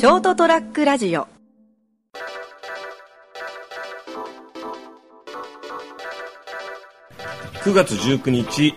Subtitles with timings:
[0.00, 1.28] ショートトラックラジオ
[7.62, 8.74] 9月19日、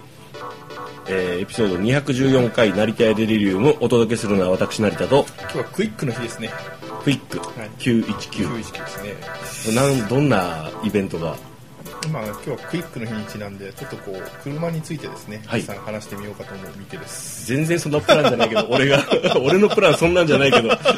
[1.07, 6.49] えーエピソード214回成田屋デリリウムお届けするのは私成田と今日はクイックの日ですね。
[7.05, 8.85] クイックはい919、919で
[9.45, 9.75] すね。
[9.77, 11.37] なんどんなイベントが
[12.11, 15.61] まあ今日はクイックの日にちなんで、ちょっとこう、車についてですね、はい。
[15.61, 17.47] さん話してみようかと思う見てです。
[17.47, 19.03] 全然そんなプランじゃないけど 俺が
[19.39, 20.71] 俺のプランそんなんじゃないけど。
[20.71, 20.89] あと、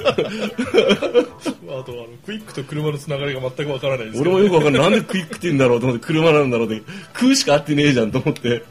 [1.92, 4.82] あの、クイックと車のつながりが全くわからないですけど、俺もよくわかんない。
[4.82, 6.82] なんでクイックって言うんだろうと思って車なんだろうで
[7.14, 8.64] 空しか合ってねえじゃんと思って。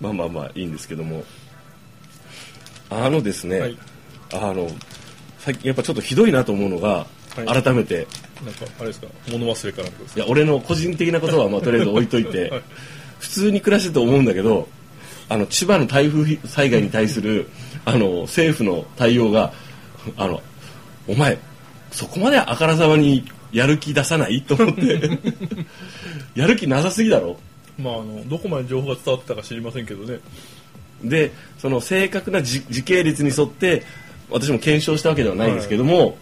[0.00, 1.24] まあまあまあいいんですけども。
[2.90, 3.78] あのですね、はい。
[4.32, 4.70] あの
[5.38, 7.06] 最近やっぱちょっとひどいなと思うのが、
[7.36, 7.62] はい。
[7.62, 8.06] 改めて
[8.44, 10.20] なんか、あれですか、物忘れかなんかですか？
[10.20, 12.62] いや俺の個人的なことはまあとりあえず置いといて、はい
[13.20, 14.68] 普通に暮らしてて思うんだけど
[15.30, 17.48] あの千葉の台風災害に対する
[17.86, 19.54] あの政府の対応が
[20.18, 20.42] あの
[21.08, 21.38] お前
[21.90, 24.42] そこまであからさまにやる気出さない？
[24.42, 25.00] と思って
[26.36, 27.38] やる気なさすぎだろ？
[27.78, 30.18] まあ、あの、どこまで情報が伝わってたか知りませんけどね。
[31.02, 33.84] でその正確な時時系列に沿って
[34.30, 36.18] 私も検証したわけではないんですけども、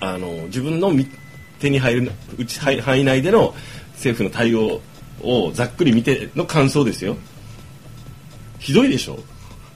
[0.00, 1.06] あの自分のみ
[1.58, 3.54] 手に入るうち範囲内での
[3.94, 4.80] 政府の対応
[5.22, 7.16] をざっくり見ての感想ですよ。
[8.58, 9.18] ひどいでしょ。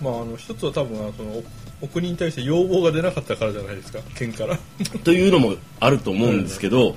[0.00, 1.44] まあ、あの、一つは多分、その、お
[1.82, 4.58] お国に対して要望が出なかったからじゃないですか、県から。
[5.02, 6.96] というのもあると思うんですけど、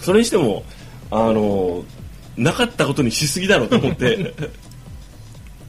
[0.00, 0.64] それにしても
[1.10, 1.84] あの
[2.36, 4.34] なかったことにしすぎだろうと思って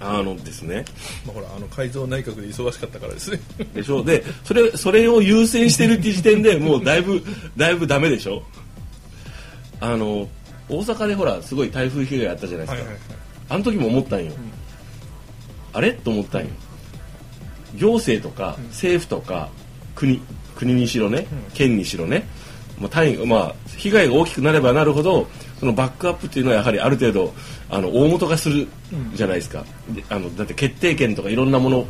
[0.01, 0.85] あのですね。
[1.25, 3.39] まあ、ほら、あの、改造内閣で忙しかったからですね。
[3.73, 4.03] でしょ？
[4.03, 7.21] でそれそれを優先してるっていう時点で もうだいぶ
[7.57, 8.43] だいぶダメでしょ？
[9.81, 10.27] あの
[10.69, 13.01] 大阪でほらすごい台風被害あったじゃないですか、はいはいはい。
[13.49, 14.31] あの時も思ったんよ、
[15.73, 15.93] あれ？
[15.93, 16.47] と思ったんよ。
[17.75, 19.49] 行政とか政府とか
[19.95, 20.21] 国
[20.55, 22.25] 国にしろね、県にしろね、
[22.79, 25.27] まあ単位まあ、被害が大きくなればなるほど
[25.59, 27.33] そのバックアップっていうのはやはりある程度
[27.69, 28.67] あの大元化する
[29.13, 31.85] じゃないですか、であのだって決定権とかいろんなもの、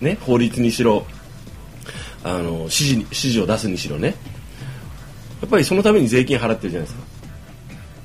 [0.00, 1.06] ね、法律にしろ
[2.22, 4.14] あの指示に指示を出すにしろね
[5.40, 7.06] やっぱりそのために税金払ってるじゃないですか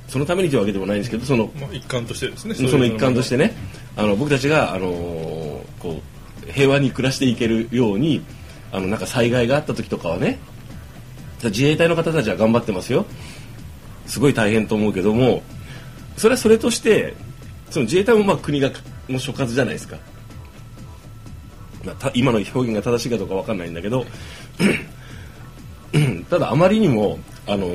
[0.08, 2.56] そのためにというわけでもないんですけどそのまあ、一環としてですね。
[2.56, 3.48] その一環としてね。
[3.48, 3.54] ね
[3.96, 5.40] あの僕たちが、あのー
[5.80, 6.02] こ
[6.48, 8.24] う平和に暮らしていけるように
[8.72, 10.40] あのなんか災害があった時とかはね
[11.44, 13.06] 自衛隊の方たちは頑張ってますよ。
[14.10, 15.44] すごい大変と思うけども
[16.18, 17.14] それはそれとして
[17.70, 18.72] その自衛隊もまあ国が
[19.08, 19.98] の所轄じゃないですか、
[21.86, 24.06] まあた今の表現が正しいかどうかわかんないんだけど
[26.30, 27.68] ただあまりにもあの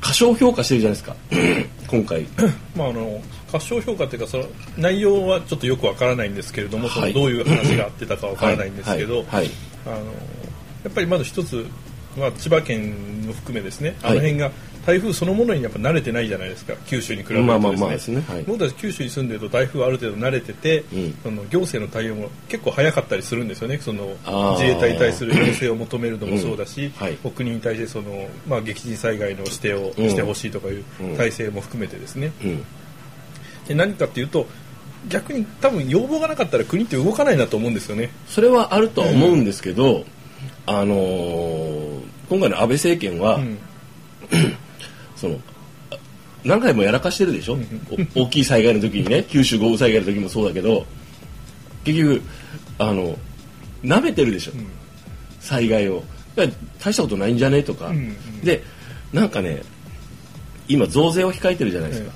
[0.00, 1.16] 過小評価してるじゃないですか。
[1.86, 2.26] 今回。
[2.74, 4.44] まあ、あの過小評価というかその
[4.76, 7.14] 内容はちょっとよくわからないんですけれども、そはい。
[7.14, 9.26] のどういう話があってたかわからないんですけど、はい。
[9.26, 9.44] はい。
[9.44, 9.50] はい。
[9.86, 10.02] あのや
[10.88, 11.66] っぱりまず一つ
[12.16, 14.12] は千葉県も含めですね、はい。
[14.12, 14.50] あの辺が
[14.84, 16.74] 台風そのものにやっぱ慣れてないじゃないですか。
[16.86, 18.22] 九州に比べるとまあまあまあでですすね。
[18.28, 18.42] はい。
[18.42, 21.14] 僕たち九州に住んでると台風ある程度慣れてて、うん。
[21.22, 23.78] その行政の対応も結構早かったりするんですよね。
[23.78, 24.16] その
[24.58, 26.90] 自衛隊に対する要請を求めるのもそうだし、うん。
[26.92, 27.18] はい。
[27.22, 30.08] お国に対してその、まあ、激甚災害の指定をうん。
[30.10, 30.84] してほしいとかいう
[31.16, 32.64] 体制も含めてですね、うん。
[33.68, 34.46] で何かっていうと
[35.08, 38.10] 逆に多分要望がなかったら国って動かないなと思うんですよね。
[38.26, 40.04] それはあるとは思うんですけど、
[40.66, 42.01] あのー
[42.32, 43.58] 今回の安倍政権は、うん。
[45.16, 45.38] その
[45.90, 45.96] あ
[46.44, 47.58] 何回もやらかしてるでしょ、
[48.14, 50.86] お大きい災害の時にね 九州豪雨災害の時もそうだけど
[51.84, 52.22] 結局
[52.78, 53.18] あの
[53.84, 54.52] 舐めてるでしょ、
[55.40, 56.04] 災害を。
[56.34, 56.48] 大
[56.90, 57.62] したことないんじゃね？
[57.62, 58.40] とか、うんうん。
[58.40, 58.62] で
[59.12, 59.60] なんかね
[60.68, 62.12] 今増税を控えてるじゃないですか、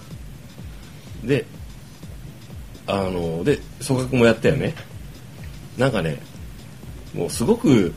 [1.24, 1.44] で
[2.86, 4.74] あので組閣もやったよね。
[5.76, 6.22] なんかね
[7.12, 7.92] もうすごく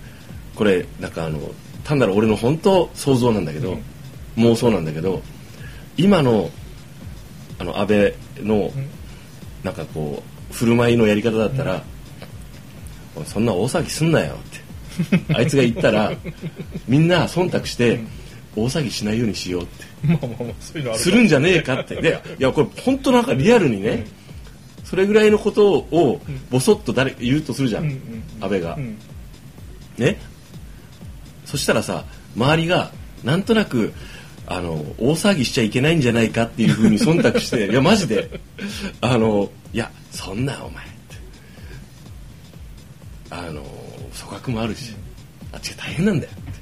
[0.53, 1.39] これなんかあの
[1.89, 3.79] 単なる俺の本当想像なんだけど、
[4.37, 5.23] 妄想なんだけど
[5.97, 6.51] 今の
[7.57, 8.71] あの安倍の
[9.63, 11.83] なんかこう振る舞いのやり方だったら、
[13.15, 14.37] おいそんな大騒ぎすんなよっ
[15.17, 15.33] て。
[15.33, 16.13] あいつが言ったら
[16.87, 18.01] みんな忖度して
[18.55, 19.85] 大騒ぎしないようにしようって。
[20.03, 21.95] まあまあまあそういうのあるするんじゃねえかって。
[21.95, 24.05] でいやこれ本当なんかリアルにね、
[24.83, 26.21] それぐらいのことを
[26.51, 27.97] ボソッと誰言うとするじゃん、うんうん
[28.41, 28.95] 安倍が、うん。
[29.97, 30.28] ね？
[31.49, 32.05] そしたらさ
[32.35, 32.91] 周りが
[33.23, 33.91] なんとなく
[34.45, 38.39] あの大騒ぎしちゃいけないんじゃないかっていうふうに忖度して いやマジで。
[39.01, 40.85] あのいやそんなお前
[43.31, 43.63] あの
[44.27, 44.93] 組閣もあるし。
[45.51, 46.59] あっちが大変なんだよって。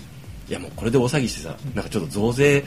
[0.50, 2.64] いやもうこれで大騒ぎしてさなんかちょっと増税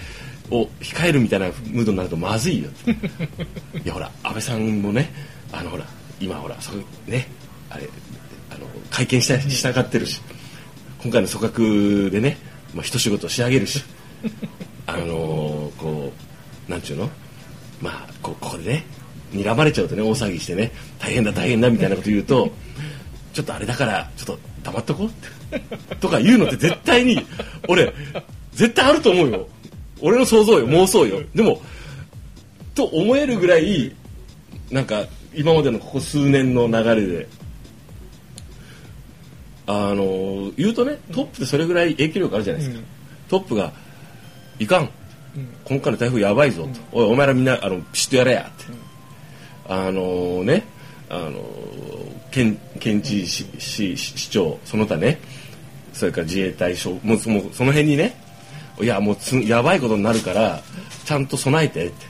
[0.51, 2.69] を控えるみたいなムードになるとまずいよ
[3.83, 5.11] いやほら安倍さんもね
[5.51, 5.87] あのほら
[6.21, 7.27] 今ほらそうね
[7.71, 7.89] あれ
[8.51, 10.21] あの会見したしたがってるし
[11.03, 12.37] 今回の組閣でね、
[12.75, 13.83] まあ、一仕事仕上げるし
[14.87, 16.13] あのーこ
[16.69, 17.11] うなんちゅうの？
[17.81, 18.85] まあこここでね
[19.35, 22.53] 睨まれちゃうとね大騒ぎしてね大変だ大変だみたいなこと言うと
[23.33, 27.25] ちょっとあれだからちょっと黙っとこうってとか言うのって絶対に
[27.67, 27.93] 俺
[28.53, 29.49] 絶対あると思うよ。
[30.03, 31.23] 俺の想像よ妄想よ。
[31.35, 31.63] でも
[32.75, 33.93] と思えるぐらい
[34.71, 37.29] なんか今までのここ数年の流れで
[39.71, 42.87] あの言うとねトップってそれぐらい影響力あるじゃないですか、うん。
[43.29, 43.73] トップが
[44.59, 44.91] 「いかん。
[45.65, 48.73] 今回の台風やばいぞ」と「おいお前らみんなあのピシッとやれや」って、
[49.69, 50.65] あのね
[51.09, 51.45] あの
[52.31, 55.21] 県県知事市市市長その他ね
[55.93, 58.17] それから自衛隊所もうもうその辺にね
[58.81, 60.63] いやもうつやばいことになるから
[61.05, 62.07] ちゃんと備えてって、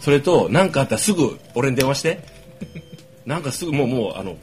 [0.00, 2.38] それと何かあったらすぐ俺に電話して。
[3.28, 4.36] なんかすぐもうもうあの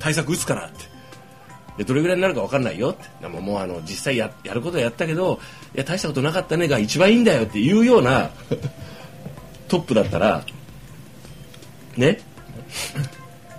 [0.00, 0.84] 対策打つからって
[1.76, 3.04] でどれぐらいになるか分かんないよって。
[3.20, 5.40] でももうあの実際ややることはやったけど
[5.74, 8.30] いや大したことなかったねが一番いいんだよっていうような
[9.68, 10.44] トップだったら
[11.96, 12.20] ね。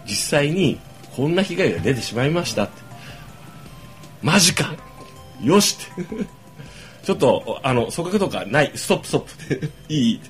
[0.05, 0.79] 実際に
[1.15, 2.73] こんな被害が出てしまいましたって。
[4.21, 4.75] マジか。
[5.41, 6.25] よしって。
[7.03, 8.71] ちょっとあの組閣とかない。
[8.75, 9.69] ストップストップって。
[9.93, 10.15] いい。
[10.17, 10.29] って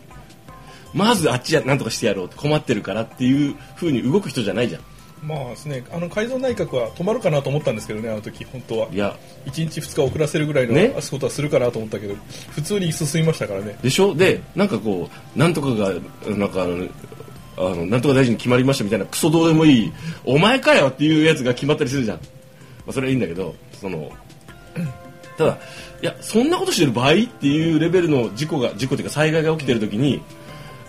[0.94, 2.36] まずあっちやなんとかしてやろうって。
[2.36, 4.82] 困ってるからっていう風に動く人じゃないじゃん。
[5.26, 8.88] まあですねあの改造内閣は止まるかなと思ったんですけどねあの時本当は。
[8.92, 9.16] いや。
[9.46, 10.90] 1日2日遅らせるぐらいのね。
[11.10, 12.16] ことはするかなと思ったけど
[12.52, 13.78] 普通に進みましたからね。
[13.82, 14.14] でしょ？
[14.16, 15.94] でなんかこうなんとかが
[16.28, 16.88] なんかあの
[17.56, 19.94] あのなんとか大臣に決まりましたみたいなクソどうでもいい
[20.26, 22.24] お前かよっていうやつが決まったりするじゃん、ま
[22.90, 24.12] あ、それはいいんだけどその
[25.38, 25.58] ただ
[26.02, 30.22] いやそんなことしてる場合っていうレベルの事故が事故っていうか災害が起きてる時に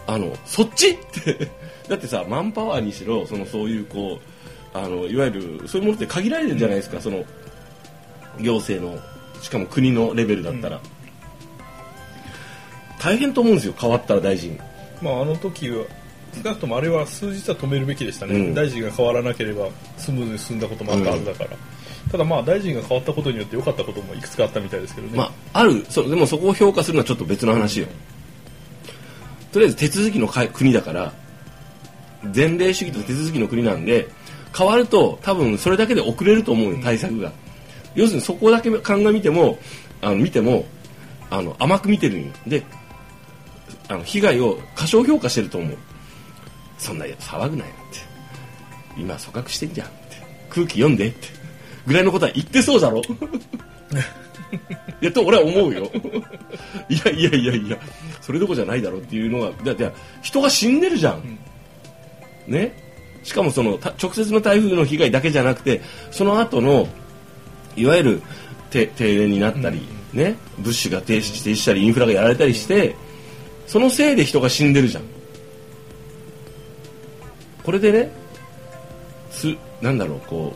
[0.06, 1.50] あのそっちって
[1.88, 4.20] だってさマンパワーにしろそのそういうこ
[4.74, 7.24] うあのいわゆるそういうものって限られてるじゃないですか、その
[8.40, 9.00] 行政の
[9.40, 10.80] しかも国のレベルだったら、
[12.98, 14.58] 大変と思うんですよ変わったら大臣。
[15.00, 15.84] まああの時は
[16.34, 18.54] 少なくともあれは数日は止めるべきでしたね、うん。
[18.54, 21.50] 大臣が変わらなければスムーズに進んだこともあったはずだから、
[22.10, 25.86] ただまあ大臣が変わったことによって良かったこともいくつかあったみたいですけどね、まあ、ある。
[25.88, 27.86] そでもそこを評価するのはちょっと別の話よ。
[29.52, 31.12] とりあえず手続きのか国だから
[32.34, 34.08] 前例主義と手続きの国なんで
[34.56, 37.32] 変わると多分それだけで遅れると思うよ対策が、
[37.94, 39.58] 要するにそこだけ鑑みても
[40.00, 40.64] あの見ても
[41.30, 42.32] あの甘く見てるんよ。
[42.46, 42.62] で
[43.88, 45.76] あの被害を過小評価してると思う。
[46.78, 49.00] そんな騒ぐなよって。
[49.00, 49.96] 今組閣してんじゃんって。
[50.48, 51.28] 空気読んでって。
[51.86, 53.02] ぐらいのことは言ってそうだろ。
[55.00, 55.90] いやと俺は思うよ。
[56.88, 57.78] いやいやいやいや。
[58.20, 59.90] それどころじゃないだろうっていうのがだって
[60.22, 61.38] 人が死んでるじゃん、
[62.46, 62.72] ね。
[63.22, 65.80] しかもそのた直接の台風の被害だけじゃなくて
[66.10, 66.86] その後の
[67.76, 68.22] いわゆる
[68.70, 70.36] て停電になったり、ね。
[70.58, 72.94] 物資が停止停止したりインフラがやられたりして
[73.66, 75.04] そのせいで人が死んでるじゃん。
[77.64, 78.12] これでね
[79.30, 80.54] つなんだろうこ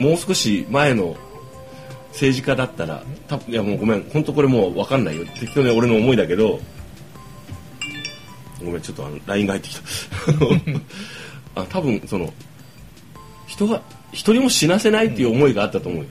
[0.00, 1.14] うもう少し前の
[2.08, 5.24] 政治家だったらたいやもうごめん本当これもう分かんないよ。
[5.38, 6.58] 適当に俺の思いだけど
[8.64, 9.82] ごめんちょっとあの LINE が入ってきた。
[11.62, 12.32] あ多分その
[13.46, 13.82] 人が
[14.12, 16.08] 一人も死なせないっていう思いがあったと思うよ、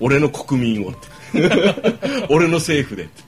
[0.00, 1.08] 俺の国民をって。
[2.30, 3.04] 俺の政府で。
[3.04, 3.22] っ て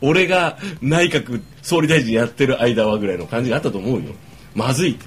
[0.00, 4.10] 俺が内閣総理大臣やってる間はぐらいの感じがあったと思うよ。
[4.54, 5.06] まずいって。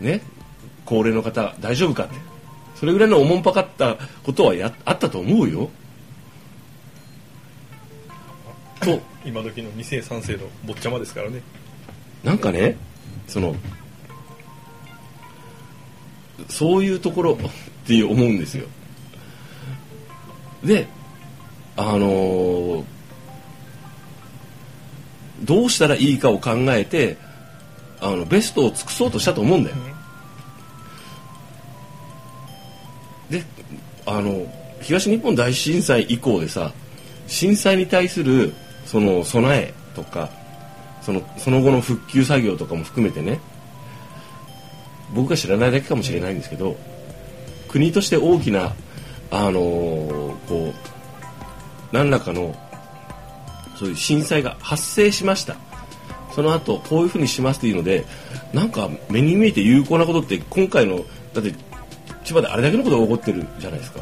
[0.00, 0.20] ね？
[0.84, 2.14] 高齢の方大丈夫かって。
[2.74, 5.70] それぐらいのおもんぱかったことはやあったと思うよ。
[8.80, 11.40] と今時の2世3世の坊ちゃまですからね。
[12.22, 12.76] なんかね
[13.26, 13.54] その
[16.48, 18.66] そういうところって思うんですよ。
[20.62, 20.86] で
[21.76, 22.84] あの
[25.42, 27.16] どうしたらいいかを考えて
[28.00, 29.76] あのベストを尽くそうとしたと思うんだよ、
[33.30, 33.42] で
[34.06, 34.46] あの
[34.80, 36.72] 東日本大震災以降でさ
[37.26, 38.54] 震災に対する
[38.94, 40.30] その備えとか
[41.02, 43.40] そのその後の復旧作業とかも含めてね
[45.12, 46.76] 僕が知らないだけかもしれないんですけど
[47.66, 48.72] 国として大きな
[49.32, 50.74] あのーこう
[51.90, 52.54] 何らかの
[53.74, 55.56] そういう震災が発生しました。
[56.32, 58.04] その後こういうふうにしますというので
[58.52, 61.52] なんか目に見えて有効なことって今回のだって
[62.22, 64.00] 千葉であれだけのことが起こってるじゃないですか。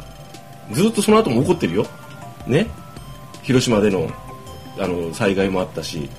[0.71, 1.87] ずっとその後も起こってるよ。
[2.45, 2.67] ね。
[3.41, 4.11] 広島での
[4.79, 6.09] あの災害もあったし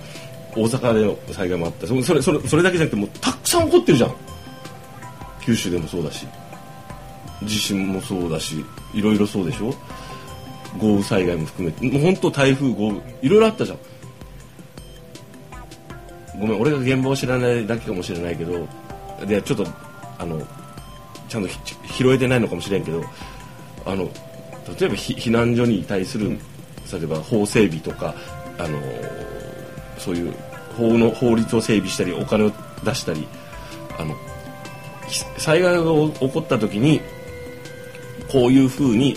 [0.56, 4.14] 大阪での災害もあったそれそれそれだけじゃなくてもうたくさん起こってるじゃん。
[5.40, 6.26] 九州でもそうだし
[7.42, 9.75] 地震もそうだしいろいろそうでしょ。
[10.78, 11.87] 豪雨災害も含めて。
[11.87, 13.78] もう本当台風豪雨いろいろあったじゃん。
[16.38, 18.66] ごめん俺が現場を知らないだけかもしれないけど
[19.26, 19.66] でちょっと
[20.18, 20.40] あの
[21.28, 21.49] ちゃんと
[21.87, 23.02] 拾えてないのかもしれんけど
[23.87, 24.04] あの
[24.78, 26.30] 例えば避難所に対する、
[26.90, 28.14] 例えば法整備とか
[28.58, 28.80] あの
[29.99, 30.34] そういう
[30.76, 32.52] 法の法律を整備したりお金を
[32.84, 33.26] 出したり
[33.99, 34.14] あの
[35.38, 37.00] 災害が起こった時に
[38.30, 39.16] こういうふうに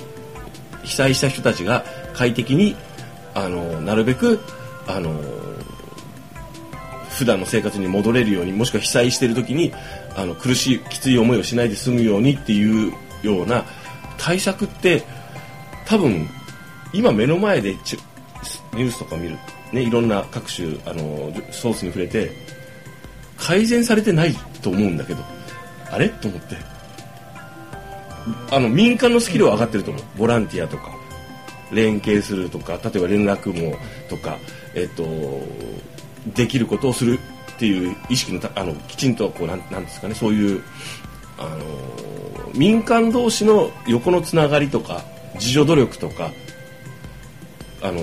[0.84, 2.75] 被災した人たちが快適に
[3.34, 4.39] あのなるべく
[4.88, 5.13] あの
[7.10, 9.74] 普段の生活に戻れるようにもしくは被災してる時に
[10.15, 13.65] あの苦しいきつい思いをしないで済むようにっていうような
[14.17, 15.03] 対策って
[15.86, 16.27] 多分
[16.94, 17.75] 今目の前で
[18.74, 19.38] ニュースとか見る、
[19.71, 22.31] ね、いろんな各種あのソースに触れて
[23.38, 25.24] 改善されてないと思うんだけど
[25.91, 26.09] あれ？
[26.09, 26.55] と思って。
[28.51, 30.03] あの民間のスキルは上がってると思う。
[30.17, 30.91] ボランティアとか
[31.71, 33.77] 連携するとか例えば連絡網
[34.09, 34.38] とか、
[34.75, 35.05] えっと、
[36.36, 37.19] できることをする
[37.55, 40.62] っていう意識のあのきちんとこうなんなんですかねそういう
[41.38, 45.03] あの民間同士の横のつながりとか
[45.36, 46.31] 自助努力とか
[47.81, 48.01] あの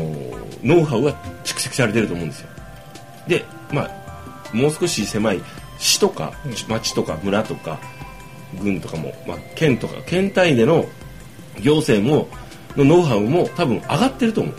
[0.62, 1.12] ノウハウが
[1.44, 2.48] 蓄積されてると思うんですよ。
[3.26, 5.42] でまあもう少し狭い
[5.78, 6.32] 市とか
[6.68, 7.80] 町とか村とか
[8.62, 10.86] 郡とかも、まあ、県とか県単位での
[11.60, 12.28] 行政も
[12.76, 14.54] のノウハウも多分上がってると思う。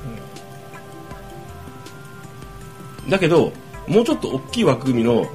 [3.10, 3.54] だけど
[3.88, 5.28] もうちょっと大きい枠組みの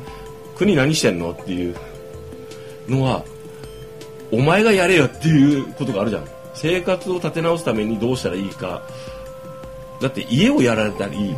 [0.56, 1.76] 国何してんのっていう
[2.88, 3.24] のは
[4.32, 8.82] お前がやれよっていうことがあるじゃん生活を立て直すためにどうしたらいいか
[10.00, 11.34] だって家をやられたり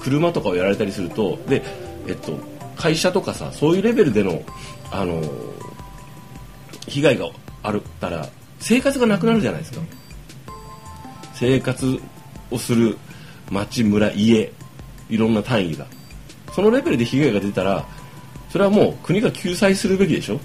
[0.00, 1.62] 車とかをやられたりするとで、
[2.06, 2.38] えっと、
[2.76, 4.42] 会社とかさそういうレベルでの
[4.90, 5.22] あの
[6.86, 7.28] 被害が
[7.62, 9.80] あったら生活がなくなるじゃないですか。
[11.34, 11.98] 生活
[12.50, 12.98] をする
[13.50, 14.52] 町村家
[15.08, 15.86] いろんな単位が。
[16.54, 17.86] そのレベルで被害が出たら
[18.50, 20.38] それはもう国が救済するべきでしょ？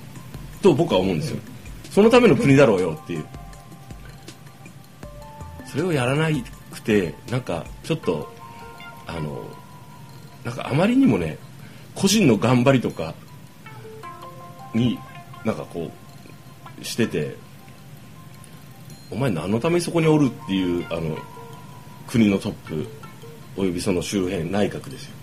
[0.61, 1.39] と僕は思うんですよ。
[1.91, 3.25] そのための国だろうよっていう。
[5.65, 8.33] それをやらないくてなんかちょっと
[9.05, 9.45] あの
[10.43, 11.37] なんかあまりにもね
[11.95, 13.13] 個人の頑張りとか
[14.73, 14.99] に
[15.43, 15.91] なんかこ
[16.81, 17.35] うしてて
[19.09, 21.17] お前何のためにそこにおるっていうあの
[22.07, 22.87] 国のトップ
[23.55, 25.17] およびその周辺内閣ですよ。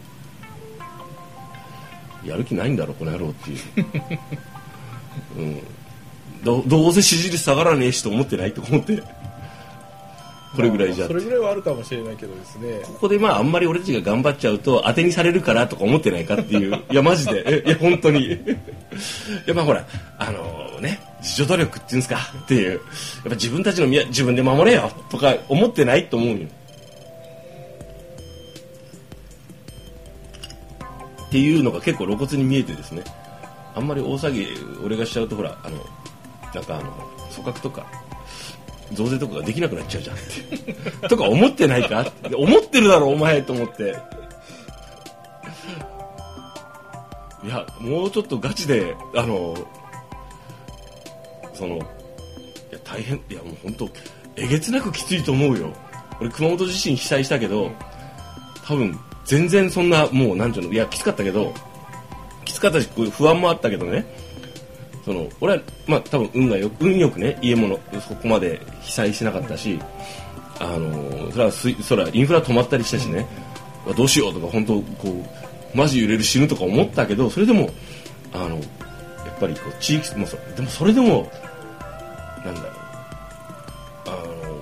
[2.25, 3.59] やる気ないんだろこの野郎っていう、
[5.37, 5.63] うん、
[6.43, 9.03] どどうせ支持率下がらねえしと思ってないと思って
[10.55, 12.81] これぐらいじゃ、まあそれぐらいはあるかもしれないけどですね。
[12.85, 16.75] ここでまああんまり俺たちが頑張っちゃうと当てにされるからとか思ってないかっていう。
[16.91, 17.45] いやマジで。
[17.47, 18.25] えいや本当に。
[18.25, 18.39] い
[19.47, 19.85] やまあほら
[20.19, 22.71] あのね自助努力っていうんですかっていう。
[22.71, 22.81] やっ
[23.25, 26.47] ぱ自分たちの身は自分で守れよとか思ってないと思うよ。
[31.27, 33.03] っていうのが結構露骨に見えてですね。
[33.75, 34.47] あんまり大騒ぎ
[34.85, 35.79] 俺がしちゃうとほらあの
[36.55, 36.93] なんかあの
[37.35, 37.85] 組閣とか
[38.95, 40.17] 増税とかができなくなっちゃうじゃん。
[40.17, 40.19] っ
[41.03, 42.03] てとか思ってないか？
[42.03, 43.97] って思ってるだろお前と思って。
[47.45, 49.55] いやもうちょっとガチであの
[51.53, 51.85] そのいや
[52.85, 53.89] 大変いやもう本当
[54.37, 55.71] えげつなくきついと思うよ。
[56.21, 57.71] 俺熊本地震被災したけど
[58.65, 61.53] 多分全然そんなもうなんていうのいやきつかったけど
[62.45, 64.07] きつかったし不安もあったけどね。
[65.05, 69.79] その俺はまあ多分運がよ運よくね家ものそこまで被災しなかったし、
[70.59, 73.27] あのそれは水それはインフラ止まったりしたしね、
[73.85, 75.25] うわどうしようとか本当こ
[75.75, 77.69] うマジ揺れる死ぬとか思ったけどそれでも
[78.33, 81.31] あのやっぱりこう地域もそうでもそれでも
[82.45, 82.73] なんだろう
[84.07, 84.55] あの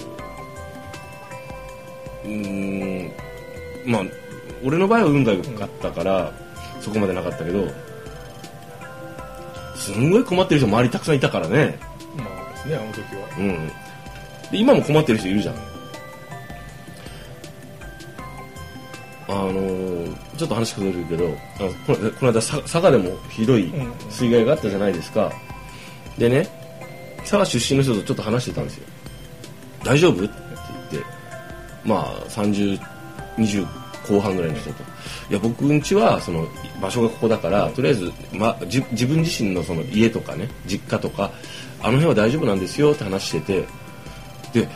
[2.25, 3.13] うーん
[3.87, 4.03] まあ
[4.65, 6.33] 俺の場合は運が良かったから、
[6.81, 7.67] そこまでなかったけど
[9.83, 11.79] すんごい困ってる人周りたくさんいたからね。
[12.17, 13.29] まあですねあの時は。
[13.39, 13.69] うん。
[14.51, 15.55] で今も困ってる人いるじゃん。
[19.29, 19.93] あのー
[20.37, 23.73] ちょっと話変わるけどあこのこの間さ佐賀でもひどい
[24.11, 25.31] 水害があったじゃないですか、
[26.19, 26.49] でね
[27.19, 28.87] 佐賀出身の人とちょっと話してたんですよ。
[29.85, 30.25] 大丈夫？
[30.25, 30.35] って
[30.91, 31.09] 言って。
[31.85, 33.67] まあ3020
[34.09, 34.83] 後半ぐらいの人と
[35.31, 36.47] いや僕ん家はその
[36.81, 41.31] 場所がここだからとりあえず、ま、じ自分自身のその家とかね実家とか
[41.81, 43.65] あの辺は大丈夫なんですよって話して
[44.53, 44.69] てで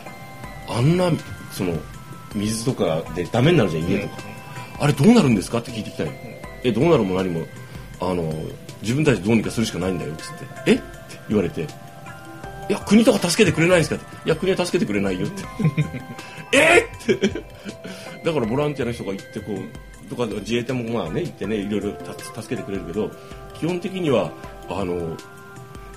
[0.69, 1.11] あんな
[1.51, 1.73] その
[2.35, 4.17] 水とかでダメになるじゃん家とか、
[4.79, 6.11] あれどうなるんですかって聞いてきたよ、
[6.63, 7.45] えどうなるも何も
[7.99, 8.31] あの
[8.81, 10.45] 自分たちでどうにかするしかないんだよっつって。
[10.65, 10.73] え？
[10.75, 10.83] って
[11.29, 11.67] 言われて。
[12.69, 14.27] いや国とか助けてくれないんですかって。
[14.27, 15.43] いや国は助けてくれないよって。
[16.57, 16.79] え？
[16.81, 17.43] って
[18.27, 23.09] だからボランティアの人が行ってこうとか自衛隊もまあね行ってねいろいろた助けてくれるけど
[23.53, 24.29] 基本的には
[24.69, 25.15] あの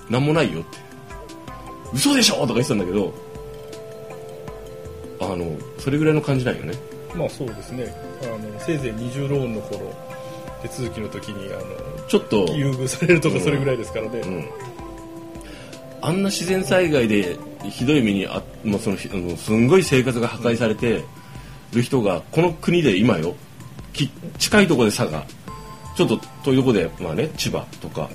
[0.09, 0.77] 何もないよって。
[1.93, 3.13] 嘘でしょとか言ってたんだけど
[5.19, 6.73] あのそれぐらいの感じなんよね。
[7.13, 7.93] まあそうですね。
[8.23, 9.93] あのせいぜい二重ローンの頃
[10.61, 14.49] 手続きの時にあのちょっと優遇されるとかそれぐらいですからね、うん。
[15.99, 17.37] あんな自然災害で
[17.69, 21.03] ひどい目にあもうそのひあのすんごい生活が破壊されて
[21.73, 23.35] る人がこの国で今よ
[23.93, 25.25] き近いところで佐賀
[25.95, 28.09] ちょっと遠いところで、まあね、千葉とか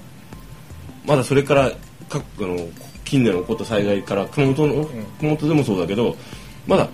[1.04, 1.70] まだそれから
[2.08, 2.56] かあの
[3.04, 4.86] 近年起こった災害から熊本の
[5.18, 6.16] 熊本でもそうだけど
[6.66, 6.88] まだ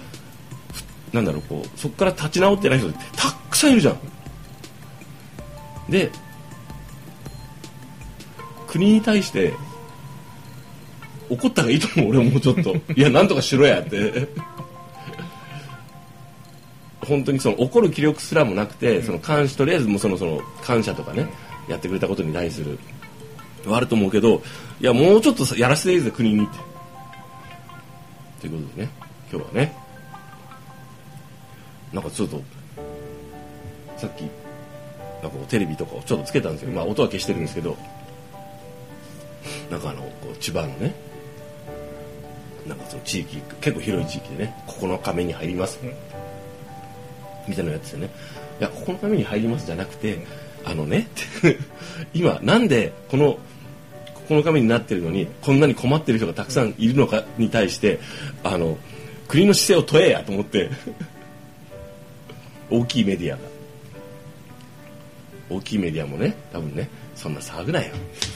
[1.11, 3.99] ふなんだろうこうそこから立ち直ってない人ってたくさんいるじゃん。
[5.89, 6.11] で
[8.67, 9.53] 国に対して
[11.29, 12.75] 怒ったらいいと思う俺もうちょっと。
[12.95, 14.29] いやなんとかしろやって
[17.13, 21.29] 本当にその怒る気力すらもなくて、その感謝とりあえずもうそのその感謝とかね
[21.69, 22.79] やってくれたことに対する
[23.67, 24.43] はあると思うけど
[24.81, 26.59] いやもうちょっとさやらせていいぜ国にって。
[28.41, 28.91] ということでね
[29.31, 29.77] 今日はね。
[31.93, 32.43] なんかちょっと
[33.97, 34.23] さっき
[35.23, 36.73] なんかこうテレビとかをちょっとつけたんですよ。
[36.73, 37.77] まあ音は消してるんですけど。
[39.71, 40.95] なんかあのこう千葉のね
[42.69, 45.81] なんかその地域結構広い地域でね9日目に入ります、
[47.49, 48.11] みたいなやつでね。
[48.61, 50.19] いや9日目に入りますじゃなくて
[50.65, 51.09] あのね
[52.15, 53.39] 今なんでこの
[54.29, 57.99] 9日目になってるのにこんなに困ってる人がたくさんいるのかに対して
[58.45, 58.79] あの
[59.27, 60.71] 国の姿勢を問えやと思って
[62.71, 63.43] 大きいメディアが。
[65.51, 67.93] 大きいメディアもね多分ねそんな騒ぐなよ。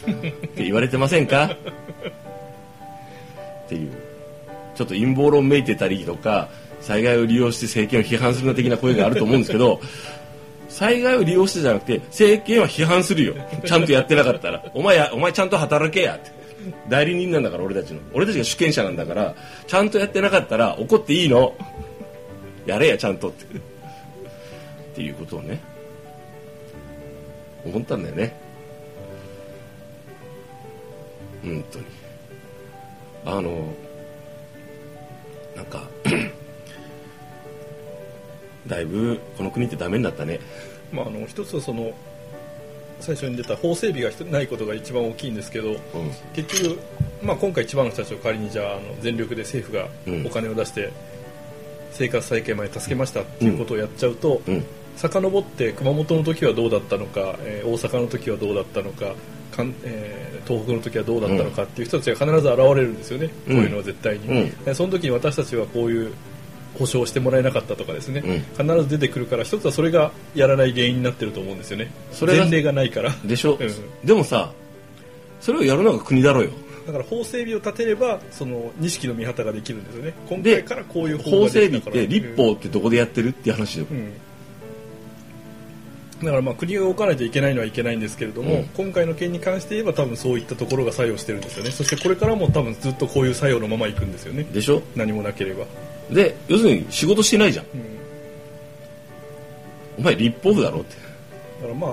[0.06, 0.10] っ
[0.50, 1.44] て言われてませんか？
[1.46, 1.56] っ
[3.68, 3.90] ていう。
[4.74, 6.50] ちょっと陰謀論めいてたりとか
[6.87, 9.81] 災害を利用して政権を批判するな的な声があると思うんですけど
[10.68, 13.35] 災害を利用してじゃなくて政権は批判するよ。
[13.64, 16.16] ちゃんとやってなかったらお前やお前ちゃんと働けや。
[16.16, 16.31] って
[16.88, 18.01] 代理人なんだから俺たちの。
[18.12, 19.35] 俺たちが主権者なんだから
[19.66, 21.55] ちゃんとやってなかったら怒っていいの。
[22.66, 23.44] やれやちゃんとって。
[23.44, 23.61] っ
[24.94, 25.61] ていうことをね。
[27.64, 28.38] 思ったんだよね。
[31.42, 31.85] 本当に。
[33.25, 33.75] あの
[35.57, 35.88] なんか
[38.66, 40.40] だいぶこの国ってダメになったね。
[40.92, 41.92] まあ、あの一つはその
[43.00, 45.76] 最初に出た法整備がないことが一番大きいんですけど、うん。
[46.35, 46.79] 結局、
[47.22, 50.26] まあ、今回千葉の人たちを仮にじゃああの全力で政府がうん。
[50.26, 50.90] お金を出して
[51.92, 54.64] 生活再建まで助けましたっていうことをやっちゃうと、うん。
[54.96, 59.14] 遡って熊本の時はどうだったのか、えー大阪の時はどうだったのか
[59.55, 63.57] かん、えー東北の時はどうだったのかっていう人たちが必ず現れるんですよね、うん。
[63.57, 66.12] こういうのは絶対に、その時に私たちはこういう
[66.78, 71.90] 保証をしてもらえなかったとかですね、必ず出てくるから一つはそれがやらない原因になってると思うんですよね。
[72.12, 73.14] それが前例がないから。
[73.24, 74.06] でしょ、うん。
[74.06, 74.52] でもさ
[75.40, 76.50] それをやるのが国だろうよ。
[76.86, 80.14] だから法整備を立てればその錦の見旗ができるんですよね。
[80.28, 84.12] 今で回からこういう法が整備って立法ってどこでやってるっていう話で、うん
[86.22, 88.64] だからまあ国が動かないといけないのはいけないんですけれども、うん。
[88.68, 91.70] 今回の件に関して言えば多分そういったところが作用してるんですよね。
[91.70, 94.44] そしてこれからも多分ずっとこういう作用のままいくんですよね。
[94.44, 94.83] でしょ？
[94.94, 95.66] 何もなければ、
[96.11, 97.66] で要するに仕事してないじゃん。
[97.66, 97.83] うん。
[99.98, 100.94] お前立法府だろって。
[101.61, 101.90] だからまあ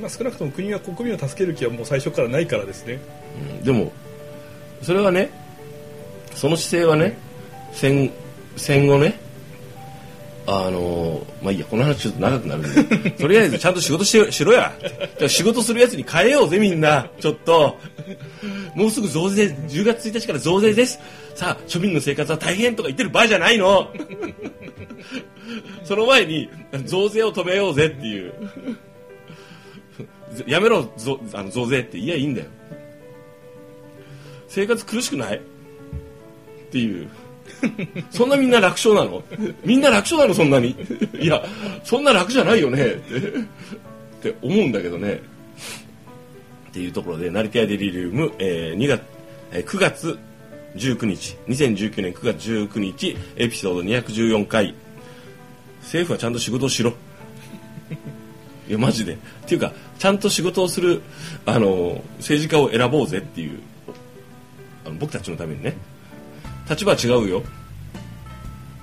[0.00, 2.98] まあ少なくとも国は国民を助ける気はもう最初からないからですね。
[3.60, 3.64] うん。
[3.64, 3.92] でも
[4.82, 5.30] それはね
[6.34, 7.16] その姿勢はね
[7.72, 8.10] 戦
[8.56, 9.20] 戦後ね
[10.48, 13.10] あのまあいいやこの話ちょっと長くなるんで。
[13.18, 14.72] とりあえずちゃんと仕事ししろや。
[15.18, 17.10] じゃ仕事するやつに変えようぜみんな。
[17.20, 17.78] ちょっと。
[18.74, 21.00] もうすぐ増税10月1日から増税です。
[21.34, 23.92] さあ庶民の生活は大変とか言ってる場合じゃないの。
[25.82, 26.48] その前に
[26.84, 28.32] 増税を止めようぜっていう。
[30.46, 32.46] やめろぞあの増税って言えばいいんだよ。
[34.48, 35.36] 生活苦しくない？
[35.38, 35.40] っ
[36.70, 37.08] ていう。
[38.10, 39.22] そんなみんな楽勝なの？
[39.64, 40.76] みんな楽勝なのそんなに？
[41.20, 41.42] いや
[41.84, 42.86] そんな楽じゃないよね。
[42.86, 42.90] っ
[44.22, 45.20] て思うんだけどね。
[46.68, 49.02] っていうところで成田屋デリリウム、えー2月
[49.52, 50.18] えー9月
[50.74, 51.36] 19日。
[51.48, 54.74] 2019年9月19日エピソード214回。
[55.80, 56.92] 政府はちゃんと仕事をしろ。
[58.68, 59.14] いやマジで。
[59.14, 59.16] っ
[59.46, 61.02] ていうかちゃんと仕事をする
[61.46, 63.60] あの政治家を選ぼうぜっていう
[64.84, 65.76] あの僕たちのためにね。
[66.68, 67.42] 立場は違うよ。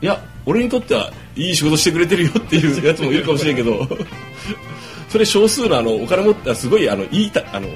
[0.01, 3.87] いや俺にとってはいい仕事してくれてるよ っていうやつもいるかもしれんけど。
[5.09, 7.73] それ少数のあのお金持ってすごいあのいいたあのこ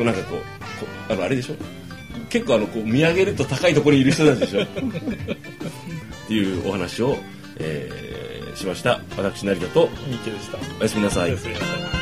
[0.00, 1.56] うなんかこうこうあのあれでしょ？
[2.30, 4.62] 結構あのこう見上げると高いところにいる人たちでしょ？
[4.64, 4.66] っ
[6.28, 7.18] ていうお話を、
[7.58, 8.22] えー
[8.54, 9.00] しました。
[9.16, 10.58] 私成田とミッケでした。
[10.78, 11.30] おやすみなさい。
[11.30, 12.01] おやすみなさい